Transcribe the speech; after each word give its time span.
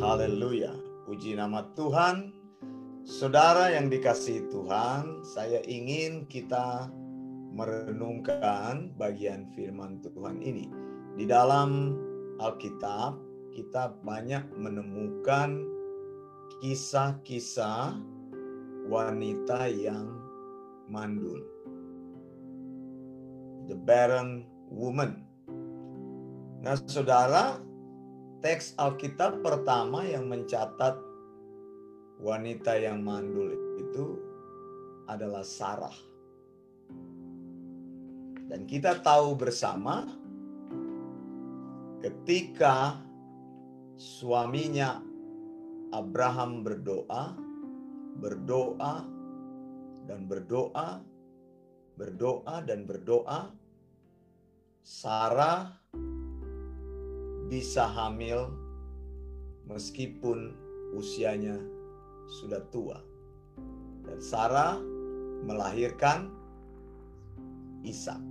Haleluya. 0.00 0.72
Puji 1.04 1.36
nama 1.36 1.60
Tuhan. 1.76 2.32
Saudara 3.04 3.68
yang 3.68 3.92
dikasihi 3.92 4.48
Tuhan, 4.48 5.20
saya 5.28 5.60
ingin 5.68 6.24
kita 6.24 6.88
merenungkan 7.52 8.96
bagian 8.96 9.52
firman 9.52 10.00
Tuhan 10.00 10.40
ini. 10.40 10.72
Di 11.20 11.28
dalam 11.28 12.00
Alkitab, 12.40 13.20
kita 13.52 13.92
banyak 14.00 14.40
menemukan 14.56 15.68
kisah-kisah 16.64 17.92
wanita 18.88 19.68
yang 19.68 20.16
mandul. 20.88 21.44
The 23.68 23.76
barren 23.76 24.48
woman. 24.72 25.28
Nah, 26.64 26.80
saudara, 26.88 27.68
teks 28.40 28.72
Alkitab 28.80 29.44
pertama 29.44 30.00
yang 30.08 30.24
mencatat 30.24 30.96
wanita 32.20 32.72
yang 32.80 33.04
mandul 33.04 33.52
itu 33.76 34.16
adalah 35.08 35.44
Sarah. 35.44 35.96
Dan 38.48 38.64
kita 38.66 38.98
tahu 39.04 39.36
bersama 39.36 40.08
ketika 42.00 42.98
suaminya 44.00 45.04
Abraham 45.92 46.64
berdoa, 46.64 47.36
berdoa, 48.18 48.94
dan 50.08 50.24
berdoa, 50.26 51.04
berdoa, 51.94 52.56
dan 52.64 52.88
berdoa, 52.88 53.52
Sarah 54.80 55.79
bisa 57.50 57.82
hamil 57.82 58.46
meskipun 59.66 60.54
usianya 60.94 61.58
sudah 62.40 62.62
tua. 62.70 63.02
Dan 64.06 64.22
Sarah 64.22 64.78
melahirkan 65.42 66.30
Ishak. 67.82 68.22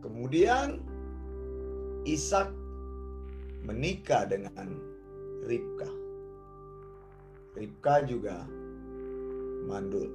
Kemudian 0.00 0.78
Ishak 2.06 2.54
menikah 3.66 4.30
dengan 4.30 4.78
Ribka. 5.44 5.90
Ribka 7.58 8.06
juga 8.06 8.46
mandul. 9.66 10.08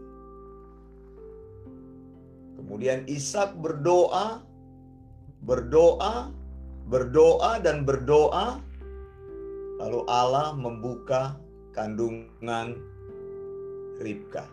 Kemudian 2.56 3.04
Ishak 3.06 3.60
berdoa, 3.60 4.40
berdoa, 5.44 6.35
berdoa 6.86 7.58
dan 7.62 7.84
berdoa. 7.84 8.62
Lalu 9.76 10.02
Allah 10.08 10.56
membuka 10.56 11.36
kandungan 11.76 12.80
Ribka. 14.00 14.48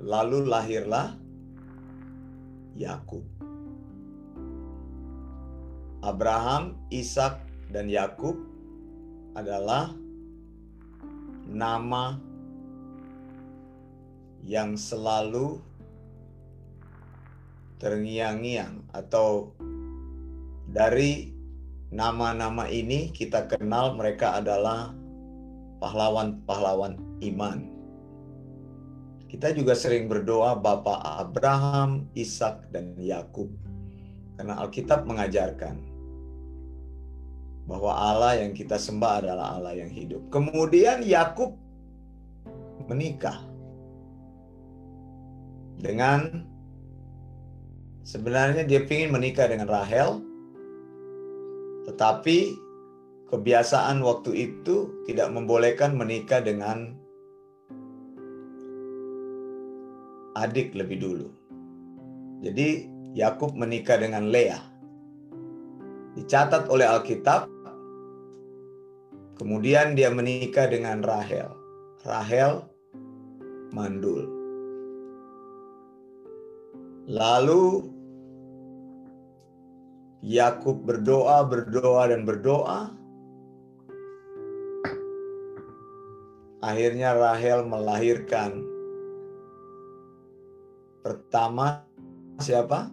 Lalu 0.00 0.48
lahirlah 0.48 1.16
Yakub. 2.76 3.24
Abraham, 6.00 6.80
Ishak, 6.88 7.44
dan 7.68 7.92
Yakub 7.92 8.36
adalah 9.36 9.92
nama 11.44 12.16
yang 14.40 14.80
selalu 14.80 15.60
terngiang-ngiang 17.76 18.88
atau 18.96 19.52
dari 20.70 21.34
nama-nama 21.90 22.70
ini 22.70 23.10
kita 23.10 23.50
kenal 23.50 23.98
mereka 23.98 24.38
adalah 24.38 24.94
pahlawan-pahlawan 25.82 26.94
iman. 27.26 27.66
Kita 29.30 29.54
juga 29.54 29.78
sering 29.78 30.10
berdoa 30.10 30.58
Bapak 30.58 31.02
Abraham, 31.02 32.10
Ishak 32.18 32.70
dan 32.74 32.98
Yakub. 32.98 33.50
Karena 34.34 34.58
Alkitab 34.62 35.06
mengajarkan 35.06 35.78
bahwa 37.70 37.94
Allah 37.94 38.42
yang 38.42 38.50
kita 38.50 38.74
sembah 38.74 39.22
adalah 39.22 39.54
Allah 39.54 39.78
yang 39.78 39.90
hidup. 39.90 40.26
Kemudian 40.34 41.06
Yakub 41.06 41.54
menikah 42.90 43.38
dengan 45.78 46.42
sebenarnya 48.02 48.66
dia 48.66 48.82
ingin 48.82 49.14
menikah 49.14 49.46
dengan 49.46 49.70
Rahel, 49.70 50.18
tetapi 51.88 52.56
kebiasaan 53.30 54.02
waktu 54.02 54.50
itu 54.50 55.06
tidak 55.06 55.30
membolehkan 55.30 55.94
menikah 55.94 56.42
dengan 56.42 56.98
adik 60.34 60.74
lebih 60.74 60.98
dulu. 60.98 61.28
Jadi 62.40 62.88
Yakub 63.14 63.52
menikah 63.54 64.00
dengan 64.00 64.30
Leah. 64.30 64.62
Dicatat 66.16 66.66
oleh 66.72 66.86
Alkitab. 66.86 67.46
Kemudian 69.38 69.96
dia 69.96 70.12
menikah 70.12 70.68
dengan 70.68 71.00
Rahel. 71.00 71.48
Rahel 72.04 72.64
mandul. 73.72 74.28
Lalu 77.10 77.90
Yakub 80.20 80.84
berdoa, 80.84 81.40
berdoa 81.48 82.12
dan 82.12 82.28
berdoa. 82.28 82.92
Akhirnya 86.60 87.16
Rahel 87.16 87.64
melahirkan 87.64 88.60
pertama 91.00 91.88
siapa? 92.36 92.92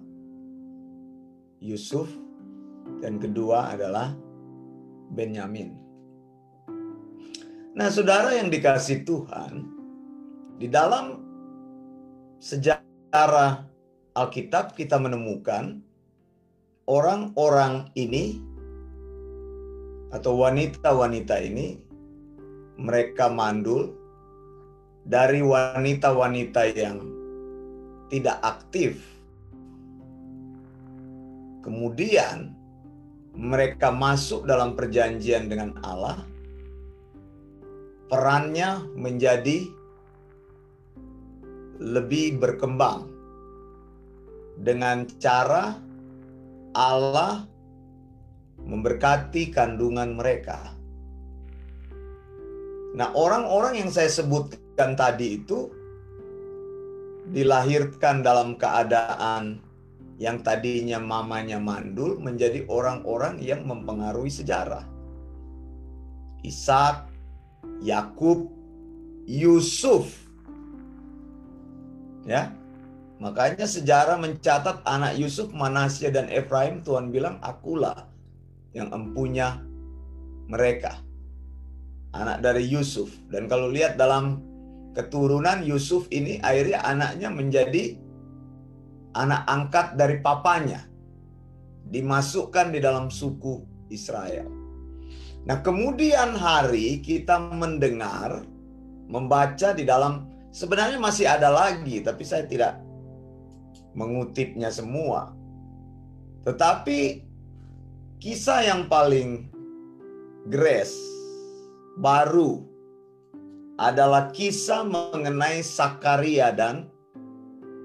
Yusuf 1.60 2.08
dan 3.04 3.20
kedua 3.20 3.76
adalah 3.76 4.16
Benyamin. 5.12 5.76
Nah, 7.76 7.92
saudara 7.92 8.34
yang 8.34 8.48
dikasih 8.48 9.04
Tuhan, 9.04 9.68
di 10.58 10.72
dalam 10.72 11.22
sejarah 12.40 13.68
Alkitab 14.16 14.74
kita 14.74 14.98
menemukan 14.98 15.87
orang-orang 16.88 17.92
ini 18.00 18.40
atau 20.16 20.40
wanita-wanita 20.40 21.36
ini 21.44 21.76
mereka 22.80 23.28
mandul 23.28 23.92
dari 25.04 25.44
wanita-wanita 25.44 26.62
yang 26.72 26.98
tidak 28.08 28.40
aktif. 28.40 29.04
Kemudian 31.60 32.56
mereka 33.36 33.92
masuk 33.92 34.48
dalam 34.48 34.80
perjanjian 34.80 35.52
dengan 35.52 35.76
Allah. 35.84 36.24
Perannya 38.08 38.88
menjadi 38.96 39.68
lebih 41.84 42.40
berkembang 42.40 43.12
dengan 44.64 45.04
cara 45.20 45.76
Allah 46.78 47.50
memberkati 48.62 49.50
kandungan 49.50 50.14
mereka. 50.14 50.78
Nah, 52.94 53.10
orang-orang 53.18 53.82
yang 53.82 53.90
saya 53.90 54.14
sebutkan 54.14 54.94
tadi 54.94 55.42
itu 55.42 55.74
dilahirkan 57.34 58.22
dalam 58.22 58.56
keadaan 58.62 59.58
yang 60.18 60.42
tadinya 60.42 60.98
mamanya 60.98 61.62
mandul 61.62 62.18
menjadi 62.18 62.66
orang-orang 62.70 63.38
yang 63.42 63.66
mempengaruhi 63.66 64.30
sejarah. 64.30 64.86
Ishak, 66.42 67.10
Yakub, 67.82 68.50
Yusuf. 69.30 70.10
Ya. 72.26 72.54
Makanya 73.18 73.66
sejarah 73.66 74.22
mencatat 74.22 74.86
anak 74.86 75.18
Yusuf, 75.18 75.50
Manasya 75.50 76.14
dan 76.14 76.30
Efraim 76.30 76.86
Tuhan 76.86 77.10
bilang 77.10 77.42
akulah 77.42 78.06
yang 78.78 78.94
empunya 78.94 79.58
mereka. 80.46 81.02
Anak 82.14 82.46
dari 82.46 82.70
Yusuf. 82.70 83.10
Dan 83.34 83.50
kalau 83.50 83.74
lihat 83.74 83.98
dalam 83.98 84.46
keturunan 84.94 85.66
Yusuf 85.66 86.06
ini 86.14 86.38
akhirnya 86.46 86.86
anaknya 86.86 87.30
menjadi 87.34 87.84
anak 89.18 89.42
angkat 89.50 89.88
dari 89.98 90.22
papanya. 90.22 90.86
Dimasukkan 91.90 92.70
di 92.70 92.80
dalam 92.84 93.10
suku 93.10 93.66
Israel. 93.90 94.46
Nah 95.48 95.58
kemudian 95.66 96.38
hari 96.38 97.02
kita 97.02 97.40
mendengar, 97.50 98.46
membaca 99.10 99.74
di 99.74 99.88
dalam, 99.88 100.28
sebenarnya 100.54 101.00
masih 101.02 101.26
ada 101.26 101.48
lagi, 101.48 102.04
tapi 102.04 102.28
saya 102.28 102.44
tidak 102.44 102.87
mengutipnya 103.98 104.70
semua. 104.70 105.34
Tetapi 106.46 107.26
kisah 108.22 108.70
yang 108.70 108.86
paling 108.86 109.50
grace 110.46 110.96
baru 111.98 112.62
adalah 113.82 114.30
kisah 114.30 114.86
mengenai 114.86 115.66
Sakaria 115.66 116.54
dan 116.54 116.86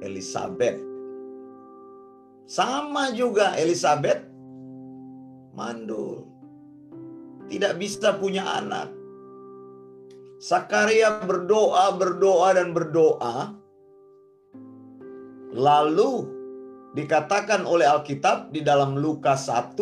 Elizabeth. 0.05 0.77
Sama 2.45 3.17
juga 3.17 3.57
Elizabeth 3.57 4.29
mandul. 5.57 6.29
Tidak 7.49 7.77
bisa 7.81 8.17
punya 8.17 8.61
anak. 8.61 8.93
Sakaria 10.43 11.23
berdoa, 11.23 11.95
berdoa 11.97 12.49
dan 12.57 12.73
berdoa. 12.75 13.62
Lalu 15.53 16.13
dikatakan 16.97 17.69
oleh 17.69 17.85
Alkitab 17.85 18.53
di 18.53 18.65
dalam 18.65 18.97
Lukas 18.97 19.49
1 19.49 19.77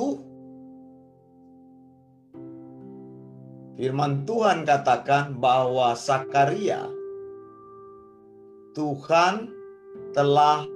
Firman 3.81 4.29
Tuhan 4.29 4.69
katakan 4.69 5.41
bahwa 5.41 5.97
Sakaria 5.97 6.85
Tuhan 8.77 9.51
telah 10.13 10.69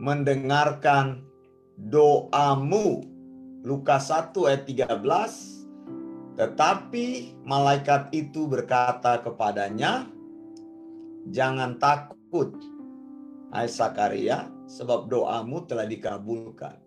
mendengarkan 0.00 1.22
doamu. 1.76 3.04
Lukas 3.60 4.08
1 4.08 4.32
ayat 4.48 4.64
13. 4.66 6.40
Tetapi 6.40 7.36
malaikat 7.44 8.08
itu 8.16 8.48
berkata 8.48 9.20
kepadanya, 9.20 10.08
"Jangan 11.28 11.76
takut, 11.76 12.56
hai 13.50 13.66
Sakaria, 13.66 14.46
sebab 14.70 15.10
doamu 15.10 15.66
telah 15.66 15.86
dikabulkan. 15.86 16.78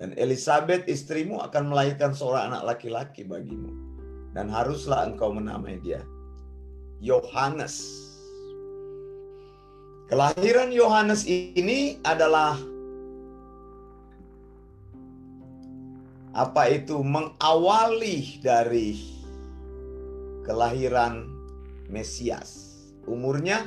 Dan 0.00 0.16
Elizabeth 0.16 0.88
istrimu 0.88 1.44
akan 1.44 1.68
melahirkan 1.68 2.16
seorang 2.16 2.54
anak 2.54 2.72
laki-laki 2.72 3.20
bagimu 3.20 3.68
dan 4.32 4.48
haruslah 4.48 5.04
engkau 5.04 5.28
menamai 5.34 5.76
dia 5.82 6.00
Yohanes. 7.04 8.00
Kelahiran 10.08 10.72
Yohanes 10.74 11.22
ini 11.28 12.00
adalah 12.02 12.58
apa 16.34 16.62
itu 16.70 16.98
mengawali 17.04 18.40
dari 18.42 18.98
kelahiran 20.48 21.28
Mesias. 21.86 22.70
Umurnya 23.06 23.66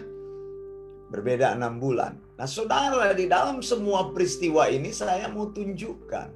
berbeda 1.13 1.54
enam 1.54 1.77
bulan. 1.77 2.18
Nah 2.42 2.50
saudara 2.50 3.13
di 3.13 3.30
dalam 3.30 3.62
semua 3.62 4.10
peristiwa 4.10 4.65
ini 4.65 4.89
saya 4.89 5.30
mau 5.30 5.54
tunjukkan 5.54 6.33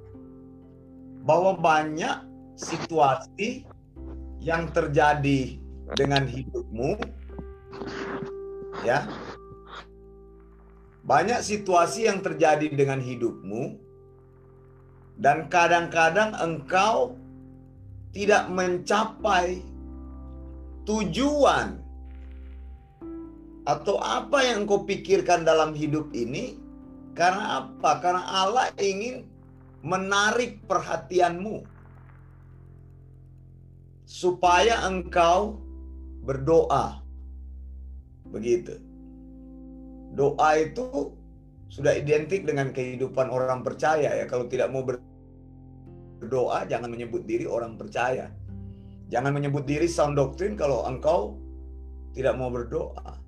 bahwa 1.26 1.58
banyak 1.58 2.22
situasi 2.54 3.66
yang 4.38 4.70
terjadi 4.70 5.58
dengan 5.98 6.30
hidupmu 6.30 7.02
ya 8.86 9.10
banyak 11.02 11.42
situasi 11.42 12.06
yang 12.06 12.22
terjadi 12.22 12.70
dengan 12.70 13.02
hidupmu 13.02 13.80
dan 15.18 15.50
kadang-kadang 15.50 16.38
engkau 16.38 17.18
tidak 18.14 18.46
mencapai 18.54 19.66
tujuan 20.86 21.82
atau 23.68 24.00
apa 24.00 24.48
yang 24.48 24.64
kau 24.64 24.88
pikirkan 24.88 25.44
dalam 25.44 25.76
hidup 25.76 26.08
ini 26.16 26.56
karena 27.12 27.68
apa? 27.68 28.00
Karena 28.00 28.24
Allah 28.24 28.72
ingin 28.80 29.28
menarik 29.84 30.64
perhatianmu 30.72 31.68
supaya 34.08 34.88
engkau 34.88 35.60
berdoa. 36.24 37.04
Begitu. 38.32 38.80
Doa 40.16 40.64
itu 40.64 41.12
sudah 41.68 41.92
identik 41.92 42.48
dengan 42.48 42.72
kehidupan 42.72 43.28
orang 43.28 43.68
percaya 43.68 44.24
ya. 44.24 44.26
Kalau 44.32 44.48
tidak 44.48 44.72
mau 44.72 44.88
berdoa, 44.88 46.64
jangan 46.72 46.88
menyebut 46.88 47.28
diri 47.28 47.44
orang 47.44 47.76
percaya. 47.76 48.32
Jangan 49.12 49.36
menyebut 49.36 49.68
diri 49.68 49.92
sound 49.92 50.16
doctrine 50.16 50.56
kalau 50.56 50.88
engkau 50.88 51.36
tidak 52.16 52.40
mau 52.40 52.48
berdoa. 52.48 53.27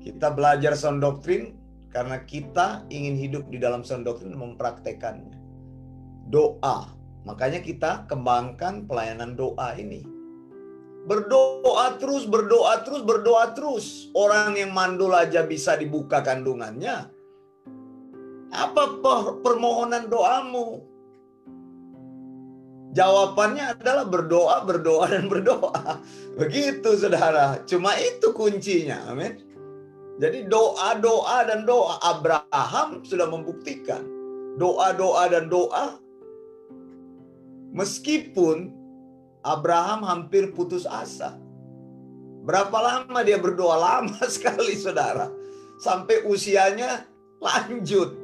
Kita 0.00 0.32
belajar 0.32 0.72
sound 0.74 1.04
doctrine 1.04 1.54
karena 1.92 2.24
kita 2.24 2.88
ingin 2.88 3.14
hidup 3.14 3.44
di 3.52 3.60
dalam 3.60 3.84
sound 3.84 4.08
doctrine 4.08 4.34
mempraktekannya. 4.34 5.36
Doa 6.30 7.00
Makanya 7.28 7.60
kita 7.60 8.08
kembangkan 8.08 8.88
pelayanan 8.88 9.36
doa 9.36 9.76
ini. 9.76 10.00
Berdoa 11.04 11.96
terus, 12.00 12.24
berdoa 12.28 12.80
terus, 12.84 13.02
berdoa 13.04 13.44
terus. 13.52 14.08
Orang 14.16 14.56
yang 14.56 14.72
mandul 14.72 15.12
aja 15.12 15.44
bisa 15.44 15.76
dibuka 15.76 16.24
kandungannya. 16.24 17.08
Apa 18.50 18.82
permohonan 19.44 20.08
doamu? 20.08 20.84
Jawabannya 22.90 23.78
adalah 23.78 24.02
berdoa, 24.02 24.66
berdoa, 24.66 25.06
dan 25.06 25.30
berdoa. 25.30 26.02
Begitu 26.40 26.98
saudara. 26.98 27.62
Cuma 27.68 27.94
itu 28.00 28.34
kuncinya. 28.34 29.12
Amin. 29.12 29.38
Jadi 30.20 30.44
doa, 30.46 31.00
doa, 31.00 31.48
dan 31.48 31.64
doa. 31.64 31.96
Abraham 32.04 33.00
sudah 33.08 33.24
membuktikan. 33.24 34.04
Doa, 34.60 34.92
doa, 34.92 35.24
dan 35.32 35.48
doa 35.48 35.96
Meskipun 37.70 38.74
Abraham 39.46 40.02
hampir 40.02 40.50
putus 40.50 40.84
asa. 40.84 41.38
Berapa 42.42 42.74
lama 42.82 43.20
dia 43.22 43.38
berdoa? 43.38 43.78
Lama 43.86 44.20
sekali 44.26 44.74
saudara. 44.74 45.30
Sampai 45.78 46.26
usianya 46.26 47.06
lanjut. 47.38 48.18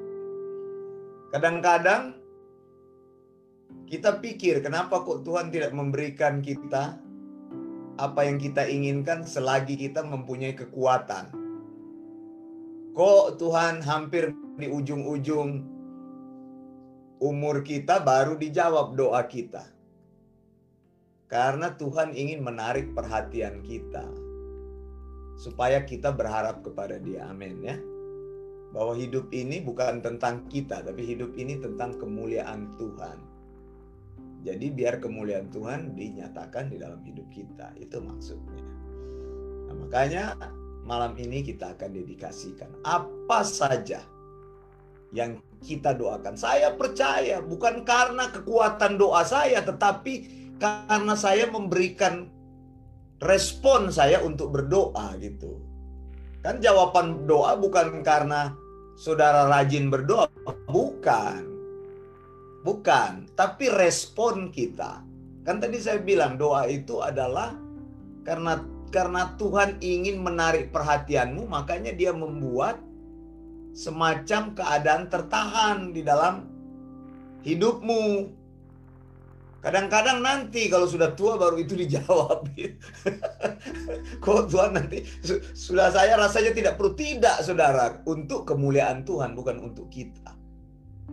Kadang-kadang 1.31 2.19
kita 3.87 4.19
pikir 4.19 4.60
kenapa 4.60 5.06
kok 5.06 5.22
Tuhan 5.22 5.54
tidak 5.54 5.70
memberikan 5.72 6.42
kita 6.42 6.99
apa 7.96 8.20
yang 8.28 8.37
kita 8.37 8.66
inginkan 8.66 9.25
selagi 9.25 9.78
kita 9.78 10.02
mempunyai 10.04 10.52
kekuatan. 10.58 11.45
Kok 12.96 13.37
Tuhan 13.37 13.84
hampir 13.84 14.32
di 14.56 14.72
ujung-ujung 14.72 15.60
umur 17.20 17.61
kita 17.61 18.00
baru 18.00 18.40
dijawab 18.40 18.97
doa 18.97 19.20
kita. 19.28 19.68
Karena 21.28 21.76
Tuhan 21.76 22.16
ingin 22.16 22.40
menarik 22.40 22.97
perhatian 22.97 23.61
kita. 23.61 24.09
Supaya 25.37 25.85
kita 25.85 26.09
berharap 26.09 26.64
kepada 26.64 26.97
dia. 26.97 27.28
Amin 27.28 27.61
ya. 27.61 27.76
Bahwa 28.73 28.97
hidup 28.97 29.28
ini 29.28 29.61
bukan 29.61 30.00
tentang 30.00 30.49
kita. 30.49 30.80
Tapi 30.80 31.04
hidup 31.04 31.37
ini 31.37 31.61
tentang 31.61 32.00
kemuliaan 32.00 32.80
Tuhan. 32.80 33.18
Jadi 34.40 34.73
biar 34.73 35.04
kemuliaan 35.04 35.52
Tuhan 35.52 35.92
dinyatakan 35.92 36.73
di 36.73 36.80
dalam 36.80 37.04
hidup 37.04 37.28
kita. 37.28 37.76
Itu 37.76 38.00
maksudnya. 38.00 38.64
Nah, 39.68 39.75
makanya 39.85 40.32
malam 40.87 41.19
ini 41.19 41.43
kita 41.43 41.75
akan 41.75 41.90
dedikasikan 41.90 42.71
apa 42.87 43.43
saja 43.43 44.00
yang 45.11 45.43
kita 45.66 45.93
doakan. 45.99 46.38
Saya 46.38 46.73
percaya 46.78 47.43
bukan 47.43 47.83
karena 47.83 48.31
kekuatan 48.31 48.95
doa 48.95 49.26
saya, 49.26 49.61
tetapi 49.66 50.14
karena 50.62 51.19
saya 51.19 51.50
memberikan 51.50 52.31
respon 53.19 53.90
saya 53.90 54.23
untuk 54.23 54.55
berdoa 54.55 55.19
gitu. 55.19 55.59
Kan 56.47 56.62
jawaban 56.62 57.26
doa 57.26 57.59
bukan 57.59 58.07
karena 58.07 58.55
saudara 58.95 59.50
rajin 59.50 59.90
berdoa, 59.90 60.31
bukan. 60.71 61.59
Bukan, 62.62 63.31
tapi 63.38 63.71
respon 63.71 64.50
kita. 64.50 65.02
Kan 65.47 65.62
tadi 65.62 65.78
saya 65.78 66.02
bilang 66.02 66.35
doa 66.35 66.66
itu 66.66 66.99
adalah 66.99 67.55
karena 68.26 68.59
karena 68.96 69.36
Tuhan 69.36 69.76
ingin 69.84 70.24
menarik 70.24 70.72
perhatianmu, 70.72 71.44
makanya 71.52 71.92
dia 71.92 72.16
membuat 72.16 72.80
semacam 73.76 74.56
keadaan 74.56 75.12
tertahan 75.12 75.92
di 75.92 76.00
dalam 76.00 76.48
hidupmu. 77.44 78.32
Kadang-kadang 79.60 80.24
nanti 80.24 80.72
kalau 80.72 80.88
sudah 80.88 81.12
tua 81.12 81.36
baru 81.36 81.60
itu 81.60 81.76
dijawab. 81.76 82.48
Kok 84.24 84.48
Tuhan 84.48 84.80
nanti 84.80 85.04
sudah 85.52 85.92
saya 85.92 86.16
rasanya 86.16 86.56
tidak 86.56 86.80
perlu 86.80 86.96
tidak 86.96 87.44
saudara 87.44 88.00
untuk 88.08 88.48
kemuliaan 88.48 89.04
Tuhan 89.04 89.36
bukan 89.36 89.60
untuk 89.60 89.92
kita. 89.92 90.32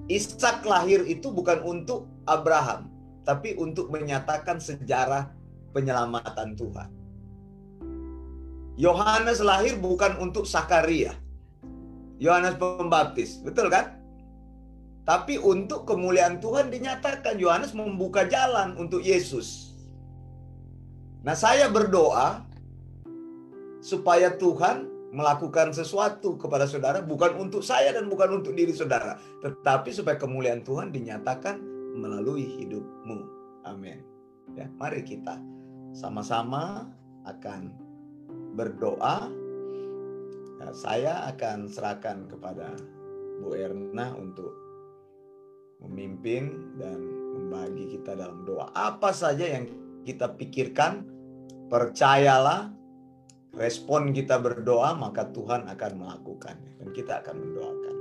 Ishak 0.08 0.64
lahir 0.64 1.04
itu 1.04 1.36
bukan 1.36 1.60
untuk 1.68 2.08
Abraham, 2.32 2.88
tapi 3.28 3.60
untuk 3.60 3.92
menyatakan 3.92 4.64
sejarah 4.64 5.34
penyelamatan 5.76 6.56
Tuhan. 6.56 7.03
Yohanes 8.76 9.44
lahir 9.44 9.78
bukan 9.78 10.18
untuk 10.18 10.50
Sakaria, 10.50 11.14
Yohanes 12.18 12.58
Pembaptis, 12.58 13.42
betul 13.46 13.70
kan? 13.70 14.04
tapi 15.04 15.36
untuk 15.36 15.84
kemuliaan 15.84 16.40
Tuhan 16.40 16.72
dinyatakan 16.72 17.36
Yohanes 17.36 17.76
membuka 17.76 18.24
jalan 18.24 18.76
untuk 18.80 19.04
Yesus. 19.04 19.76
Nah, 21.24 21.36
saya 21.36 21.68
berdoa 21.68 22.44
supaya 23.84 24.32
Tuhan 24.40 24.88
melakukan 25.14 25.76
sesuatu 25.76 26.40
kepada 26.40 26.66
saudara 26.66 27.04
bukan 27.04 27.36
untuk 27.38 27.62
saya 27.62 27.94
dan 27.94 28.08
bukan 28.08 28.42
untuk 28.42 28.56
diri 28.56 28.72
saudara, 28.72 29.20
tetapi 29.44 29.92
supaya 29.92 30.16
kemuliaan 30.16 30.64
Tuhan 30.64 30.90
dinyatakan 30.96 31.60
melalui 32.00 32.48
hidupmu. 32.64 33.20
Amin. 33.68 34.00
Ya, 34.56 34.68
mari 34.80 35.04
kita 35.04 35.36
sama-sama 35.92 36.88
akan 37.28 37.76
berdoa. 38.54 39.28
Ya, 40.62 40.70
saya 40.72 41.14
akan 41.34 41.68
serahkan 41.68 42.30
kepada 42.30 42.72
Bu 43.44 43.58
Erna 43.58 44.16
untuk 44.16 44.54
memimpin 45.84 46.78
dan 46.80 47.02
membagi 47.36 48.00
kita 48.00 48.16
dalam 48.16 48.48
doa. 48.48 48.72
Apa 48.72 49.12
saja 49.12 49.44
yang 49.44 49.68
kita 50.08 50.32
pikirkan, 50.40 51.04
percayalah, 51.68 52.72
respon 53.58 54.16
kita 54.16 54.40
berdoa, 54.40 54.96
maka 54.96 55.28
Tuhan 55.34 55.68
akan 55.68 55.92
melakukannya. 56.00 56.72
Dan 56.80 56.88
kita 56.96 57.20
akan 57.26 57.36
mendoakan. 57.36 57.96